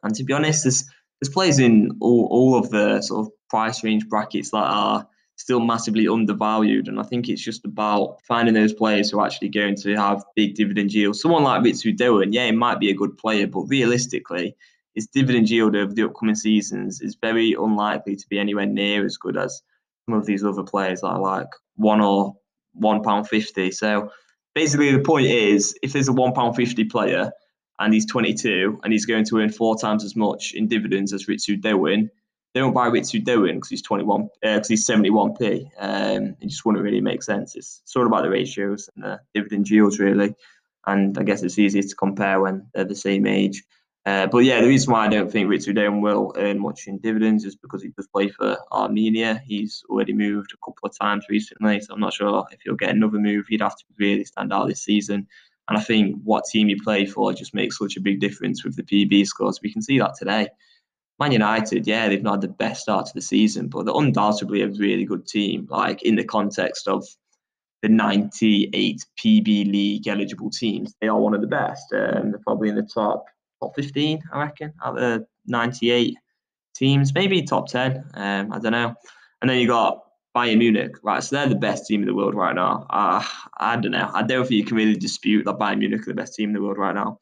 And 0.03 0.15
to 0.15 0.25
be 0.25 0.33
honest, 0.33 0.65
there's 0.65 0.85
there's 1.21 1.33
players 1.33 1.59
in 1.59 1.91
all, 2.01 2.27
all 2.31 2.57
of 2.57 2.71
the 2.71 3.03
sort 3.03 3.27
of 3.27 3.33
price 3.51 3.85
range 3.85 4.09
brackets 4.09 4.51
that 4.51 4.57
are 4.57 5.07
still 5.37 5.61
massively 5.61 6.09
undervalued. 6.09 6.89
And 6.89 6.99
I 6.99 7.03
think 7.03 7.29
it's 7.29 7.43
just 7.43 7.65
about 7.65 8.19
finding 8.27 8.55
those 8.55 8.73
players 8.73 9.11
who 9.11 9.21
are 9.21 9.27
actually 9.27 9.51
going 9.51 9.77
to 9.77 9.95
have 9.97 10.25
big 10.35 10.55
dividend 10.55 10.93
yields. 10.93 11.21
Someone 11.21 11.43
like 11.43 11.63
Ritsu 11.63 11.97
Doan, 11.97 12.33
yeah, 12.33 12.47
he 12.47 12.53
might 12.53 12.81
be 12.81 12.91
a 12.91 12.95
good 12.95 13.17
player, 13.19 13.47
but 13.47 13.63
realistically, 13.63 14.57
his 15.01 15.07
dividend 15.07 15.49
yield 15.49 15.75
over 15.75 15.95
the 15.95 16.05
upcoming 16.05 16.35
seasons 16.35 17.01
is 17.01 17.17
very 17.19 17.55
unlikely 17.55 18.17
to 18.17 18.29
be 18.29 18.39
anywhere 18.39 18.67
near 18.67 19.07
as 19.07 19.17
good 19.17 19.39
as 19.39 19.63
some 20.05 20.19
of 20.19 20.27
these 20.27 20.45
other 20.45 20.63
players 20.63 21.01
that 21.01 21.09
are 21.09 21.21
like 21.21 21.49
one 21.77 22.03
or 22.03 22.37
one 22.75 23.03
pound 23.03 23.27
fifty. 23.27 23.71
So 23.71 24.11
basically, 24.55 24.93
the 24.93 25.01
point 25.01 25.27
is, 25.27 25.75
if 25.83 25.95
there's 25.95 26.09
a 26.09 26.13
one 26.13 26.35
pound 26.35 26.55
fifty 26.55 26.85
player 26.85 27.33
and 27.79 27.95
he's 27.95 28.05
22 28.05 28.79
and 28.85 28.93
he's 28.93 29.07
going 29.07 29.25
to 29.25 29.39
earn 29.39 29.49
four 29.49 29.75
times 29.75 30.05
as 30.05 30.15
much 30.15 30.53
in 30.53 30.69
dividends 30.69 31.15
as 31.15 31.25
Ritsu 31.25 31.59
Doan, 31.59 32.11
they 32.53 32.61
don't 32.61 32.75
buy 32.75 32.91
Ritsu 32.91 33.25
Doan 33.25 33.55
because 33.55 33.71
he's 33.71 33.81
21, 33.81 34.29
because 34.43 34.67
uh, 34.67 34.69
he's 34.69 34.87
71p. 34.87 35.71
Um, 35.79 36.37
it 36.43 36.49
just 36.49 36.67
wouldn't 36.67 36.85
really 36.85 37.01
make 37.01 37.23
sense. 37.23 37.57
It's 37.57 37.81
sort 37.87 38.05
of 38.05 38.13
about 38.13 38.25
the 38.25 38.29
ratios 38.29 38.91
and 38.95 39.05
the 39.05 39.21
dividend 39.33 39.71
yields, 39.71 39.99
really. 39.99 40.35
And 40.87 41.17
I 41.17 41.23
guess 41.23 41.43
it's 41.43 41.59
easier 41.59 41.83
to 41.83 41.95
compare 41.95 42.39
when 42.41 42.67
they're 42.75 42.85
the 42.85 42.95
same 42.95 43.27
age. 43.27 43.65
Uh, 44.07 44.27
but 44.27 44.39
yeah, 44.39 44.61
the 44.63 44.67
reason 44.67 44.93
why 44.93 45.05
I 45.05 45.09
don't 45.09 45.31
think 45.31 45.49
Ritsu 45.49 45.75
Doan 45.75 46.01
will 46.01 46.33
earn 46.37 46.59
much 46.59 46.87
in 46.87 46.99
dividends 46.99 47.45
is 47.45 47.55
because 47.55 47.83
he 47.83 47.91
does 47.91 48.07
play 48.07 48.29
for 48.29 48.57
Arminia. 48.73 49.41
He's 49.45 49.85
already 49.91 50.15
moved 50.15 50.53
a 50.53 50.65
couple 50.65 50.89
of 50.89 50.99
times 50.99 51.27
recently, 51.29 51.81
so 51.81 51.93
I'm 51.93 52.01
not 52.01 52.15
sure 52.15 52.47
if 52.51 52.61
he'll 52.63 52.77
get 52.77 52.91
another 52.91 53.19
move. 53.19 53.47
He'd 53.47 53.61
have 53.61 53.77
to 53.77 53.85
really 53.99 54.25
stand 54.25 54.53
out 54.53 54.69
this 54.69 54.83
season. 54.83 55.27
And 55.69 55.79
I 55.79 55.83
think 55.83 56.17
what 56.25 56.47
team 56.47 56.69
you 56.69 56.83
play 56.83 57.05
for 57.05 57.33
just 57.35 57.55
makes 57.55 57.79
such 57.79 57.97
a 57.97 58.01
big 58.01 58.21
difference 58.21 58.65
with 58.65 58.75
the 58.75 58.83
PB 58.83 59.27
scores. 59.27 59.61
We 59.63 59.73
can 59.73 59.83
see 59.83 59.99
that 59.99 60.15
today. 60.19 60.49
Man 61.19 61.33
United, 61.33 61.87
yeah, 61.87 62.09
they've 62.09 62.23
not 62.23 62.37
had 62.37 62.41
the 62.41 62.49
best 62.49 62.81
start 62.81 63.05
to 63.07 63.13
the 63.15 63.21
season, 63.21 63.69
but 63.69 63.85
they're 63.85 63.95
undoubtedly 63.95 64.63
a 64.63 64.69
really 64.69 65.05
good 65.05 65.27
team. 65.27 65.69
Like 65.71 66.03
in 66.03 66.17
the 66.17 66.25
context 66.25 66.89
of 66.89 67.07
the 67.83 67.91
98 67.91 69.05
PB 69.23 69.71
League 69.71 70.09
eligible 70.09 70.49
teams, 70.49 70.95
they 71.01 71.09
are 71.09 71.21
one 71.21 71.35
of 71.35 71.43
the 71.43 71.47
best. 71.47 71.93
Um, 71.93 72.31
they're 72.31 72.41
probably 72.43 72.71
in 72.71 72.77
the 72.77 72.83
top 72.83 73.27
top 73.61 73.75
15, 73.77 74.23
I 74.33 74.41
reckon, 74.41 74.73
out 74.85 74.97
of 74.97 75.01
the 75.01 75.27
98 75.47 76.17
teams, 76.75 77.15
maybe 77.15 77.43
top 77.43 77.69
10. 77.69 78.05
Um, 78.15 78.53
I 78.53 78.59
don't 78.59 78.73
know. 78.73 78.95
And 79.41 79.51
then 79.51 79.59
you 79.59 79.67
got 79.67 80.03
Bayern 80.37 80.59
Munich, 80.59 80.97
right? 81.03 81.23
So 81.23 81.37
they're 81.37 81.49
the 81.49 81.55
best 81.55 81.87
team 81.87 82.03
in 82.03 82.07
the 82.07 82.15
world 82.15 82.35
right 82.35 82.55
now. 82.55 82.87
Uh, 82.91 83.23
I 83.59 83.77
don't 83.77 83.93
know. 83.93 84.11
I 84.13 84.23
don't 84.23 84.47
think 84.47 84.59
you 84.59 84.65
can 84.65 84.77
really 84.77 84.97
dispute 84.97 85.45
that 85.45 85.59
Bayern 85.59 85.79
Munich 85.79 86.03
are 86.03 86.07
the 86.07 86.15
best 86.15 86.35
team 86.35 86.51
in 86.51 86.55
the 86.55 86.63
world 86.63 86.79
right 86.79 86.95
now 86.95 87.19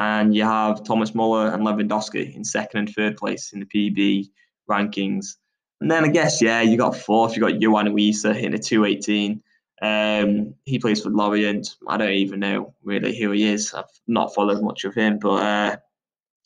and 0.00 0.34
you 0.34 0.42
have 0.42 0.82
Thomas 0.82 1.14
Muller 1.14 1.52
and 1.52 1.62
Lewandowski 1.62 2.34
in 2.34 2.42
second 2.42 2.78
and 2.80 2.88
third 2.88 3.18
place 3.18 3.52
in 3.52 3.60
the 3.60 3.66
PB 3.66 4.30
rankings. 4.68 5.36
And 5.82 5.90
then 5.90 6.04
I 6.04 6.08
guess, 6.08 6.40
yeah, 6.40 6.62
you 6.62 6.78
got 6.78 6.96
fourth. 6.96 7.36
You 7.36 7.42
got 7.42 7.60
Yoane 7.60 7.92
Wissa 7.92 8.34
in 8.34 8.54
a 8.54 8.58
218. 8.58 9.42
Um, 9.82 10.54
he 10.64 10.78
plays 10.78 11.02
for 11.02 11.10
Lorient. 11.10 11.76
I 11.88 11.96
don't 11.96 12.12
even 12.12 12.40
know 12.40 12.74
really 12.82 13.18
who 13.18 13.30
he 13.30 13.44
is. 13.44 13.72
I've 13.72 13.84
not 14.06 14.34
followed 14.34 14.62
much 14.62 14.84
of 14.84 14.94
him, 14.94 15.18
but 15.18 15.42
uh, 15.42 15.76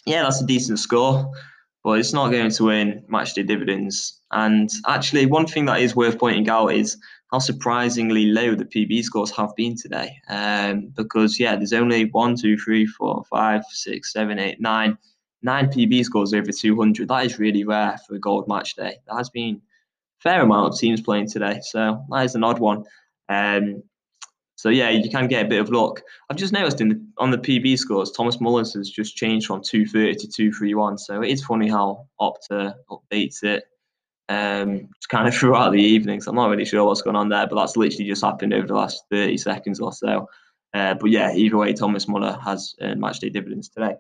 yeah, 0.07 0.23
that's 0.23 0.41
a 0.41 0.47
decent 0.47 0.79
score. 0.79 1.31
But 1.83 1.99
it's 1.99 2.15
not 2.15 2.31
going 2.31 2.51
to 2.51 2.65
win 2.65 3.05
matchday 3.11 3.47
dividends. 3.47 4.21
And 4.31 4.71
actually, 4.87 5.27
one 5.27 5.47
thing 5.47 5.67
that 5.67 5.81
is 5.81 5.95
worth 5.95 6.19
pointing 6.19 6.49
out 6.49 6.69
is 6.69 6.97
how 7.31 7.41
surprisingly 7.41 8.27
low 8.27 8.55
the 8.55 8.65
PB 8.65 9.03
scores 9.03 9.31
have 9.33 9.55
been 9.57 9.77
today. 9.77 10.17
Um, 10.29 10.93
because 10.95 11.39
yeah, 11.39 11.57
there's 11.57 11.73
only 11.73 12.07
one, 12.07 12.37
two, 12.37 12.57
three, 12.57 12.87
four, 12.87 13.25
five, 13.29 13.65
six, 13.71 14.13
seven, 14.13 14.39
eight, 14.39 14.61
nine, 14.61 14.97
nine 15.43 15.67
PB 15.67 16.05
scores 16.05 16.33
over 16.33 16.51
200. 16.51 17.09
That 17.09 17.27
is 17.27 17.39
really 17.39 17.65
rare 17.65 17.99
for 18.07 18.15
a 18.15 18.21
gold 18.21 18.49
match 18.49 18.77
day. 18.77 18.97
There 19.07 19.17
has 19.17 19.29
been 19.29 19.57
a 19.57 20.23
fair 20.23 20.43
amount 20.43 20.73
of 20.73 20.79
teams 20.79 21.01
playing 21.01 21.29
today, 21.29 21.59
so 21.63 22.05
that 22.11 22.25
is 22.25 22.35
an 22.35 22.45
odd 22.45 22.61
one. 22.61 22.85
Um, 23.29 23.83
so 24.57 24.69
yeah, 24.69 24.91
you 24.91 25.11
can 25.11 25.29
get 25.29 25.45
a 25.45 25.49
bit 25.49 25.61
of 25.61 25.71
luck. 25.71 26.01
I've 26.31 26.37
just 26.37 26.53
noticed 26.53 26.81
in 26.81 26.89
the, 26.89 27.07
on 27.19 27.31
the 27.31 27.39
PB 27.39 27.79
scores, 27.79 28.13
Thomas 28.13 28.41
Mullins 28.41 28.73
has 28.75 28.89
just 28.89 29.17
changed 29.17 29.47
from 29.47 29.63
230 29.63 30.15
to 30.15 30.29
231. 30.29 30.99
So 30.99 31.23
it 31.23 31.31
is 31.31 31.45
funny 31.45 31.69
how 31.69 32.07
Opta 32.21 32.75
updates 32.91 33.43
it 33.43 33.65
um, 34.29 34.89
kind 35.09 35.29
of 35.29 35.35
throughout 35.39 35.73
the 35.73 35.83
evening. 35.83 36.21
So 36.21 36.31
I'm 36.31 36.37
not 36.37 36.49
really 36.49 36.65
sure 36.65 36.85
what's 36.85 37.03
going 37.03 37.17
on 37.17 37.29
there, 37.29 37.47
but 37.47 37.57
that's 37.57 37.77
literally 37.77 38.07
just 38.07 38.25
happened 38.25 38.55
over 38.55 38.67
the 38.67 38.75
last 38.75 39.05
30 39.11 39.37
seconds 39.39 39.81
or 39.81 39.93
so. 39.93 40.29
Uh, 40.73 40.95
but 40.95 41.11
yeah, 41.11 41.33
either 41.35 41.57
way, 41.57 41.73
Thomas 41.73 42.09
Muller 42.09 42.39
has 42.43 42.75
uh, 42.81 42.95
matchday 42.95 43.33
dividends 43.33 43.69
today. 43.69 43.97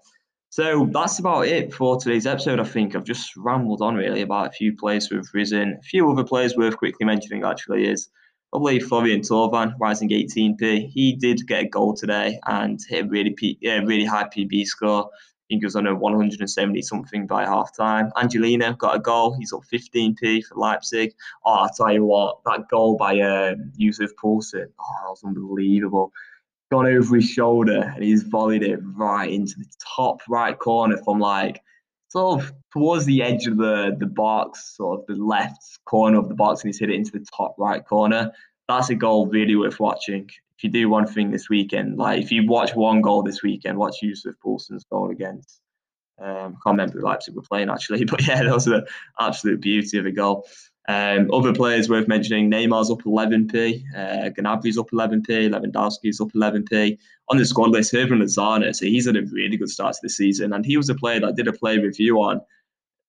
So 0.51 0.89
that's 0.93 1.19
about 1.19 1.47
it 1.47 1.75
for 1.75 1.99
today's 1.99 2.27
episode. 2.27 2.61
I 2.61 2.65
think 2.65 2.95
I've 2.95 3.05
just 3.05 3.37
rambled 3.37 3.83
on 3.83 3.97
really 3.97 4.23
about 4.23 4.47
a 4.47 4.53
few 4.53 4.77
players 4.77 5.07
who've 5.07 5.29
risen. 5.35 5.79
A 5.81 5.83
few 5.83 6.09
other 6.11 6.25
players 6.25 6.57
worth 6.57 6.77
quickly 6.77 7.05
mentioning 7.05 7.45
actually 7.45 7.87
is 7.87 8.09
probably 8.55 8.79
Florian 8.79 9.21
Thauvin, 9.21 9.75
rising 9.81 10.11
18p. 10.11 10.89
He 10.89 11.17
did 11.17 11.45
get 11.49 11.65
a 11.65 11.69
goal 11.69 11.93
today 11.93 12.39
and 12.47 12.79
hit 12.89 13.05
a 13.05 13.09
really, 13.09 13.31
P, 13.31 13.59
really 13.61 14.05
high 14.05 14.29
PB 14.29 14.65
score. 14.67 15.07
I 15.13 15.45
think 15.49 15.63
he 15.63 15.67
was 15.67 15.75
on 15.75 15.89
a 15.89 15.95
170 15.95 16.81
something 16.83 17.27
by 17.27 17.45
half 17.45 17.77
time. 17.77 18.13
Angelino 18.17 18.73
got 18.75 18.95
a 18.95 19.01
goal. 19.01 19.37
He's 19.37 19.53
up 19.53 19.63
15p 19.73 20.45
for 20.45 20.55
Leipzig. 20.55 21.15
Oh, 21.45 21.53
I'll 21.53 21.71
tell 21.71 21.93
you 21.93 22.05
what, 22.05 22.45
that 22.45 22.69
goal 22.71 22.97
by 22.97 23.19
um, 23.23 23.73
Yussuf 23.77 24.13
Poulsen, 24.23 24.69
oh, 24.79 24.95
that 25.03 25.11
was 25.11 25.25
unbelievable. 25.25 26.13
Gone 26.71 26.87
over 26.87 27.17
his 27.17 27.29
shoulder 27.29 27.93
and 27.93 28.05
he's 28.05 28.23
volleyed 28.23 28.63
it 28.63 28.79
right 28.95 29.33
into 29.33 29.59
the 29.59 29.67
top 29.97 30.21
right 30.29 30.57
corner 30.57 30.99
from 30.99 31.19
like 31.19 31.61
sort 32.15 32.41
of 32.41 32.53
towards 32.73 33.05
the 33.05 33.23
edge 33.23 33.47
of 33.47 33.57
the, 33.57 33.97
the 33.99 34.07
box, 34.07 34.77
sort 34.77 35.01
of 35.01 35.07
the 35.07 35.23
left 35.23 35.81
corner 35.85 36.19
of 36.19 36.29
the 36.29 36.35
box, 36.35 36.63
and 36.63 36.69
he's 36.69 36.79
hit 36.79 36.91
it 36.91 36.95
into 36.95 37.13
the 37.13 37.27
top 37.37 37.55
right 37.59 37.85
corner. 37.85 38.33
That's 38.69 38.89
a 38.89 38.95
goal 38.95 39.27
really 39.27 39.57
worth 39.57 39.81
watching 39.81 40.31
if 40.57 40.63
you 40.63 40.71
do 40.71 40.89
one 40.89 41.07
thing 41.07 41.31
this 41.31 41.49
weekend, 41.49 41.99
like 41.99 42.23
if 42.23 42.31
you 42.31 42.47
watch 42.47 42.75
one 42.75 43.01
goal 43.01 43.23
this 43.23 43.43
weekend, 43.43 43.77
watch 43.77 43.97
Yussuf 44.03 44.37
Poulsen's 44.43 44.85
goal 44.85 45.11
against. 45.11 45.61
Um, 46.21 46.29
I 46.29 46.59
can't 46.63 46.79
remember 46.79 47.01
who 47.01 47.05
Leipzig 47.05 47.35
were 47.35 47.43
playing 47.43 47.71
actually, 47.71 48.05
but 48.05 48.25
yeah, 48.27 48.43
that 48.43 48.55
was 48.55 48.69
an 48.69 48.87
absolute 49.19 49.61
beauty 49.61 49.99
of 49.99 50.07
a 50.07 50.13
goal. 50.13 50.47
Um, 50.87 51.31
other 51.33 51.55
players 51.55 51.89
worth 51.89 52.09
mentioning: 52.09 52.51
Neymar's 52.51 52.91
up 52.91 53.03
11p, 53.03 53.85
uh, 53.97 54.31
Gnabry's 54.31 54.77
up 54.77 54.91
11p, 54.91 55.51
Lewandowski's 55.51 56.21
up 56.21 56.29
11p. 56.33 56.99
On 57.31 57.39
the 57.39 57.47
squad 57.47 57.71
list, 57.71 57.93
Hirving 57.93 58.23
Lozano, 58.23 58.75
so 58.75 58.85
he's 58.85 59.07
had 59.07 59.17
a 59.17 59.23
really 59.23 59.57
good 59.57 59.71
start 59.71 59.95
to 59.95 60.01
the 60.03 60.11
season, 60.11 60.53
and 60.53 60.67
he 60.67 60.77
was 60.77 60.91
a 60.91 60.95
player 60.95 61.21
that 61.21 61.29
I 61.29 61.33
did 61.33 61.49
a 61.49 61.53
play 61.53 61.79
review 61.79 62.21
on 62.21 62.41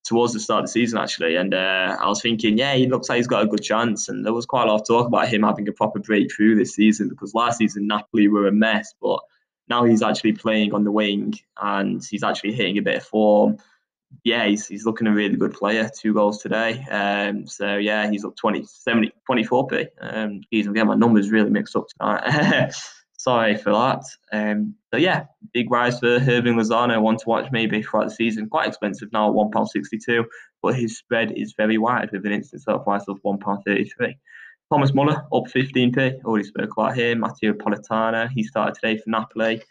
towards 0.06 0.34
the 0.34 0.40
start 0.40 0.60
of 0.60 0.66
the 0.68 0.72
season 0.72 1.00
actually, 1.00 1.36
and 1.36 1.54
uh, 1.54 1.98
I 2.00 2.08
was 2.08 2.22
thinking, 2.22 2.58
yeah, 2.58 2.76
he 2.76 2.88
looks 2.88 3.10
like 3.10 3.18
he's 3.18 3.28
got 3.28 3.44
a 3.44 3.48
good 3.48 3.64
chance, 3.64 4.08
and 4.08 4.26
there 4.26 4.34
was 4.34 4.46
quite 4.46 4.68
a 4.68 4.72
lot 4.72 4.82
of 4.82 4.88
talk 4.88 5.08
about 5.08 5.28
him 5.28 5.44
having 5.44 5.68
a 5.68 5.74
proper 5.74 6.00
breakthrough 6.00 6.56
this 6.56 6.76
season 6.76 7.10
because 7.10 7.34
last 7.34 7.58
season 7.58 7.88
Napoli 7.88 8.30
were 8.30 8.48
a 8.48 8.54
mess, 8.54 8.94
but 9.02 9.20
now 9.68 9.84
he's 9.84 10.02
actually 10.02 10.34
playing 10.34 10.74
on 10.74 10.84
the 10.84 10.92
wing 10.92 11.34
and 11.62 12.04
he's 12.10 12.24
actually 12.24 12.54
hitting 12.54 12.78
a 12.78 12.82
bit 12.82 12.98
of 12.98 13.04
form. 13.04 13.58
Yeah, 14.24 14.46
he's, 14.48 14.68
he's 14.68 14.86
looking 14.86 15.08
a 15.08 15.14
really 15.14 15.36
good 15.36 15.54
player. 15.54 15.90
Two 15.94 16.14
goals 16.14 16.42
today. 16.42 16.84
Um, 16.90 17.48
so 17.48 17.78
yeah, 17.78 18.10
he's 18.10 18.26
up 18.26 18.36
20, 18.36 18.66
70, 18.66 19.12
24p. 19.30 19.88
Um, 20.00 20.42
geez, 20.52 20.68
I'm 20.68 20.74
getting 20.74 20.88
my 20.88 20.96
numbers 20.96 21.32
really 21.32 21.50
mixed 21.50 21.76
up 21.76 21.88
tonight. 21.88 22.74
sorry 23.26 23.58
for 23.58 23.72
that. 23.72 24.04
Um, 24.32 24.76
so 24.94 24.98
yeah, 24.98 25.26
big 25.52 25.72
rise 25.72 26.00
for 26.00 26.20
Hirving 26.20 26.56
Lozano. 26.56 27.02
One 27.02 27.18
to 27.18 27.28
watch 27.28 27.52
maybe 27.52 27.82
throughout 27.82 28.06
the 28.06 28.16
season. 28.16 28.50
Quite 28.50 28.68
expensive 28.68 29.10
now 29.12 29.32
one 29.32 29.50
pound 29.50 29.70
sixty-two, 29.70 30.26
but 30.62 30.76
his 30.76 30.98
spread 30.98 31.32
is 31.32 31.56
very 31.58 31.78
wide 31.78 32.12
with 32.12 32.26
an 32.26 32.32
instant 32.32 32.62
sell 32.62 32.80
price 32.80 33.06
of 33.08 33.20
one 33.24 33.40
pound 33.40 33.64
thirty-three. 33.66 34.16
Thomas 34.72 34.94
Muller 34.94 35.26
up 35.34 35.44
15p. 35.56 36.24
Already 36.24 36.48
spoke 36.48 36.72
about 36.76 36.98
him. 36.98 37.20
Matteo 37.20 37.54
Politano. 37.54 38.30
He 38.30 38.44
started 38.44 38.76
today 38.76 38.98
for 38.98 39.10
Napoli. 39.10 39.62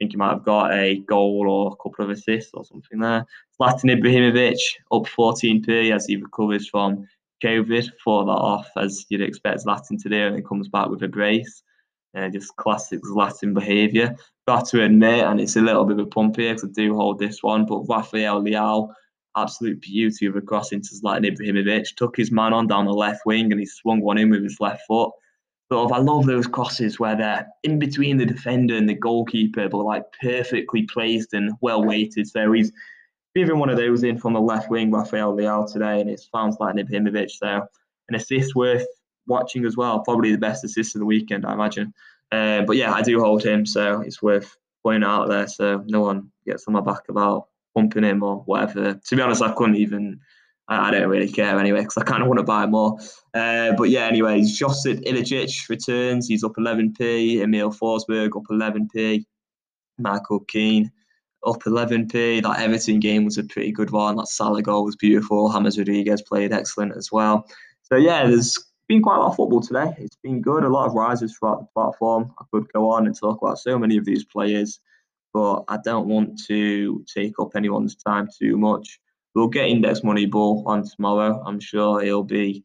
Think 0.00 0.12
he 0.12 0.16
might 0.16 0.30
have 0.30 0.44
got 0.44 0.72
a 0.72 0.96
goal 1.00 1.46
or 1.46 1.72
a 1.72 1.76
couple 1.76 2.06
of 2.06 2.10
assists 2.10 2.52
or 2.54 2.64
something 2.64 2.98
there. 2.98 3.26
Zlatan 3.60 3.94
Ibrahimovic 3.94 4.56
up 4.90 5.02
14p 5.02 5.94
as 5.94 6.06
he 6.06 6.16
recovers 6.16 6.66
from 6.66 7.06
COVID. 7.44 7.90
Fought 8.02 8.24
that 8.24 8.30
off 8.30 8.70
as 8.78 9.04
you'd 9.10 9.20
expect 9.20 9.66
Zlatan 9.66 10.02
to 10.02 10.08
do, 10.08 10.26
and 10.26 10.36
he 10.36 10.42
comes 10.42 10.68
back 10.68 10.88
with 10.88 11.02
a 11.02 11.08
brace. 11.08 11.62
Uh, 12.16 12.30
just 12.30 12.56
classic 12.56 13.00
Zlatan 13.02 13.52
behaviour. 13.52 14.16
Got 14.48 14.66
to 14.68 14.82
admit, 14.82 15.24
and 15.24 15.38
it's 15.38 15.56
a 15.56 15.60
little 15.60 15.84
bit 15.84 16.00
of 16.00 16.06
a 16.06 16.10
pump 16.10 16.36
here 16.36 16.54
because 16.54 16.70
I 16.70 16.72
do 16.72 16.96
hold 16.96 17.18
this 17.18 17.42
one, 17.42 17.66
but 17.66 17.84
Rafael 17.86 18.42
Leao, 18.42 18.88
absolute 19.36 19.82
beauty 19.82 20.24
of 20.24 20.34
a 20.34 20.40
cross 20.40 20.72
into 20.72 20.94
Zlatan 20.94 21.30
Ibrahimovic, 21.30 21.94
took 21.94 22.16
his 22.16 22.32
man 22.32 22.54
on 22.54 22.66
down 22.66 22.86
the 22.86 22.92
left 22.92 23.26
wing 23.26 23.52
and 23.52 23.60
he 23.60 23.66
swung 23.66 24.00
one 24.00 24.16
in 24.16 24.30
with 24.30 24.42
his 24.42 24.60
left 24.60 24.82
foot. 24.88 25.12
Sort 25.72 25.90
of, 25.90 25.92
I 25.92 26.00
love 26.00 26.26
those 26.26 26.48
crosses 26.48 26.98
where 26.98 27.16
they're 27.16 27.46
in 27.62 27.78
between 27.78 28.16
the 28.16 28.26
defender 28.26 28.74
and 28.74 28.88
the 28.88 28.94
goalkeeper, 28.94 29.68
but 29.68 29.84
like 29.84 30.02
perfectly 30.20 30.82
placed 30.82 31.32
and 31.32 31.52
well 31.60 31.84
weighted. 31.84 32.26
So 32.26 32.50
he's 32.50 32.72
even 33.36 33.58
one 33.58 33.70
of 33.70 33.76
those 33.76 34.02
in 34.02 34.18
from 34.18 34.32
the 34.32 34.40
left 34.40 34.68
wing, 34.68 34.90
Rafael 34.90 35.32
Leao 35.32 35.72
today, 35.72 36.00
and 36.00 36.10
it's 36.10 36.26
found 36.26 36.56
Zlatan 36.56 36.84
Ibrahimovic. 36.84 37.30
So 37.30 37.66
an 38.08 38.14
assist 38.16 38.56
worth 38.56 38.86
watching 39.28 39.64
as 39.64 39.76
well. 39.76 40.00
Probably 40.00 40.32
the 40.32 40.38
best 40.38 40.64
assist 40.64 40.96
of 40.96 41.00
the 41.00 41.06
weekend, 41.06 41.46
I 41.46 41.52
imagine. 41.52 41.94
Uh, 42.32 42.62
but 42.62 42.76
yeah, 42.76 42.92
I 42.92 43.02
do 43.02 43.20
hold 43.20 43.44
him, 43.44 43.64
so 43.64 44.00
it's 44.00 44.20
worth 44.20 44.56
pointing 44.82 45.08
out 45.08 45.28
there 45.28 45.46
so 45.46 45.84
no 45.86 46.00
one 46.00 46.30
gets 46.46 46.66
on 46.66 46.74
my 46.74 46.80
back 46.80 47.02
about 47.08 47.46
pumping 47.76 48.02
him 48.02 48.22
or 48.22 48.38
whatever. 48.38 48.94
To 48.94 49.16
be 49.16 49.22
honest, 49.22 49.42
I 49.42 49.52
couldn't 49.52 49.76
even. 49.76 50.20
I, 50.70 50.88
I 50.88 50.90
don't 50.90 51.08
really 51.08 51.30
care 51.30 51.58
anyway 51.58 51.80
because 51.80 51.98
I 51.98 52.04
kind 52.04 52.22
of 52.22 52.28
want 52.28 52.38
to 52.38 52.44
buy 52.44 52.64
more. 52.66 52.96
Uh, 53.34 53.72
but 53.72 53.90
yeah, 53.90 54.06
anyway, 54.06 54.42
Josip 54.42 55.00
Ilicic 55.00 55.68
returns. 55.68 56.28
He's 56.28 56.44
up 56.44 56.54
11p. 56.54 57.40
Emil 57.40 57.72
Forsberg 57.72 58.36
up 58.36 58.44
11p. 58.50 59.24
Michael 59.98 60.40
Keane 60.40 60.90
up 61.44 61.62
11p. 61.64 62.42
That 62.42 62.60
Everton 62.60 63.00
game 63.00 63.24
was 63.24 63.38
a 63.38 63.44
pretty 63.44 63.72
good 63.72 63.90
one. 63.90 64.16
That 64.16 64.28
Salah 64.28 64.62
goal 64.62 64.84
was 64.84 64.96
beautiful. 64.96 65.52
James 65.52 65.78
Rodriguez 65.78 66.22
played 66.22 66.52
excellent 66.52 66.96
as 66.96 67.10
well. 67.12 67.46
So 67.82 67.96
yeah, 67.96 68.26
there's 68.26 68.56
been 68.88 69.02
quite 69.02 69.16
a 69.16 69.20
lot 69.20 69.30
of 69.30 69.36
football 69.36 69.60
today. 69.60 69.94
It's 69.98 70.16
been 70.22 70.40
good. 70.40 70.64
A 70.64 70.68
lot 70.68 70.86
of 70.86 70.94
rises 70.94 71.36
throughout 71.36 71.60
the 71.60 71.66
platform. 71.74 72.32
I 72.38 72.44
could 72.52 72.72
go 72.72 72.90
on 72.90 73.06
and 73.06 73.18
talk 73.18 73.40
about 73.42 73.58
so 73.58 73.78
many 73.78 73.96
of 73.96 74.04
these 74.04 74.24
players, 74.24 74.80
but 75.32 75.64
I 75.68 75.78
don't 75.84 76.08
want 76.08 76.40
to 76.46 77.04
take 77.12 77.38
up 77.38 77.56
anyone's 77.56 77.96
time 77.96 78.28
too 78.38 78.56
much. 78.56 79.00
We'll 79.34 79.48
get 79.48 79.68
Index 79.68 80.00
Moneyball 80.00 80.66
on 80.66 80.84
tomorrow. 80.84 81.42
I'm 81.44 81.60
sure 81.60 82.00
he'll 82.00 82.24
be 82.24 82.64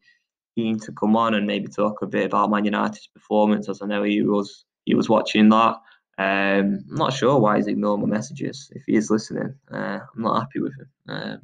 keen 0.56 0.78
to 0.80 0.92
come 0.92 1.16
on 1.16 1.34
and 1.34 1.46
maybe 1.46 1.68
talk 1.68 2.02
a 2.02 2.06
bit 2.06 2.26
about 2.26 2.50
Man 2.50 2.64
United's 2.64 3.08
performance, 3.08 3.68
as 3.68 3.82
I 3.82 3.86
know 3.86 4.02
he 4.02 4.22
was 4.22 4.64
he 4.84 4.94
was 4.94 5.08
watching 5.08 5.48
that. 5.50 5.76
Um, 6.18 6.84
I'm 6.90 6.96
not 6.96 7.12
sure 7.12 7.38
why 7.38 7.56
he's 7.56 7.66
ignoring 7.66 8.00
my 8.00 8.06
messages. 8.06 8.70
If 8.74 8.84
he 8.86 8.96
is 8.96 9.10
listening, 9.10 9.54
uh, 9.70 9.98
I'm 10.14 10.22
not 10.22 10.40
happy 10.40 10.60
with 10.60 10.72
him. 10.78 10.88
Um, 11.08 11.40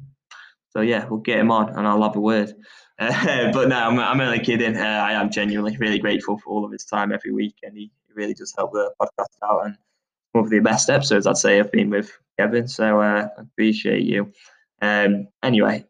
so 0.69 0.81
yeah, 0.81 1.05
we'll 1.05 1.19
get 1.19 1.39
him 1.39 1.51
on 1.51 1.69
and 1.69 1.87
I'll 1.87 2.01
have 2.03 2.15
a 2.15 2.19
word. 2.19 2.53
Uh, 2.99 3.51
but 3.51 3.67
no, 3.69 3.75
I'm, 3.75 3.99
I'm 3.99 4.21
only 4.21 4.39
kidding. 4.39 4.77
Uh, 4.77 4.79
I 4.79 5.13
am 5.13 5.31
genuinely 5.31 5.75
really 5.77 5.97
grateful 5.97 6.37
for 6.37 6.51
all 6.51 6.63
of 6.63 6.71
his 6.71 6.85
time 6.85 7.11
every 7.11 7.31
week, 7.31 7.55
and 7.63 7.75
he, 7.75 7.91
really 8.13 8.35
does 8.35 8.53
help 8.55 8.71
the 8.71 8.91
podcast 9.01 9.35
out. 9.43 9.65
And 9.65 9.75
one 10.33 10.43
of 10.43 10.51
the 10.51 10.59
best 10.59 10.91
episodes 10.91 11.25
I'd 11.25 11.37
say 11.37 11.59
I've 11.59 11.71
been 11.71 11.89
with 11.89 12.11
Kevin. 12.37 12.67
So 12.67 13.01
uh, 13.01 13.27
I 13.35 13.41
appreciate 13.41 14.03
you. 14.03 14.31
Um, 14.83 15.29
anyway, 15.41 15.85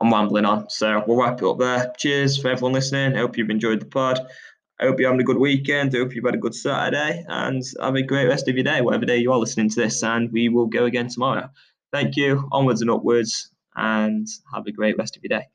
I'm 0.00 0.10
rambling 0.10 0.46
on, 0.46 0.70
so 0.70 1.04
we'll 1.06 1.18
wrap 1.18 1.42
it 1.42 1.46
up 1.46 1.58
there. 1.58 1.92
Cheers 1.98 2.40
for 2.40 2.48
everyone 2.48 2.72
listening. 2.72 3.14
I 3.14 3.18
hope 3.20 3.36
you've 3.36 3.50
enjoyed 3.50 3.80
the 3.80 3.86
pod. 3.86 4.20
I 4.80 4.86
hope 4.86 4.98
you're 4.98 5.10
having 5.10 5.20
a 5.20 5.24
good 5.24 5.36
weekend. 5.36 5.94
I 5.94 5.98
hope 5.98 6.14
you've 6.14 6.24
had 6.24 6.34
a 6.34 6.38
good 6.38 6.54
Saturday 6.54 7.24
and 7.28 7.62
have 7.78 7.94
a 7.94 8.02
great 8.02 8.28
rest 8.28 8.48
of 8.48 8.56
your 8.56 8.64
day, 8.64 8.80
whatever 8.80 9.04
day 9.04 9.18
you 9.18 9.30
are 9.32 9.38
listening 9.38 9.68
to 9.68 9.80
this. 9.80 10.02
And 10.02 10.32
we 10.32 10.48
will 10.48 10.66
go 10.66 10.86
again 10.86 11.08
tomorrow. 11.08 11.50
Thank 11.92 12.16
you. 12.16 12.48
Onwards 12.50 12.80
and 12.80 12.90
upwards, 12.90 13.50
and 13.76 14.26
have 14.54 14.66
a 14.66 14.72
great 14.72 14.96
rest 14.96 15.16
of 15.18 15.22
your 15.22 15.38
day. 15.38 15.46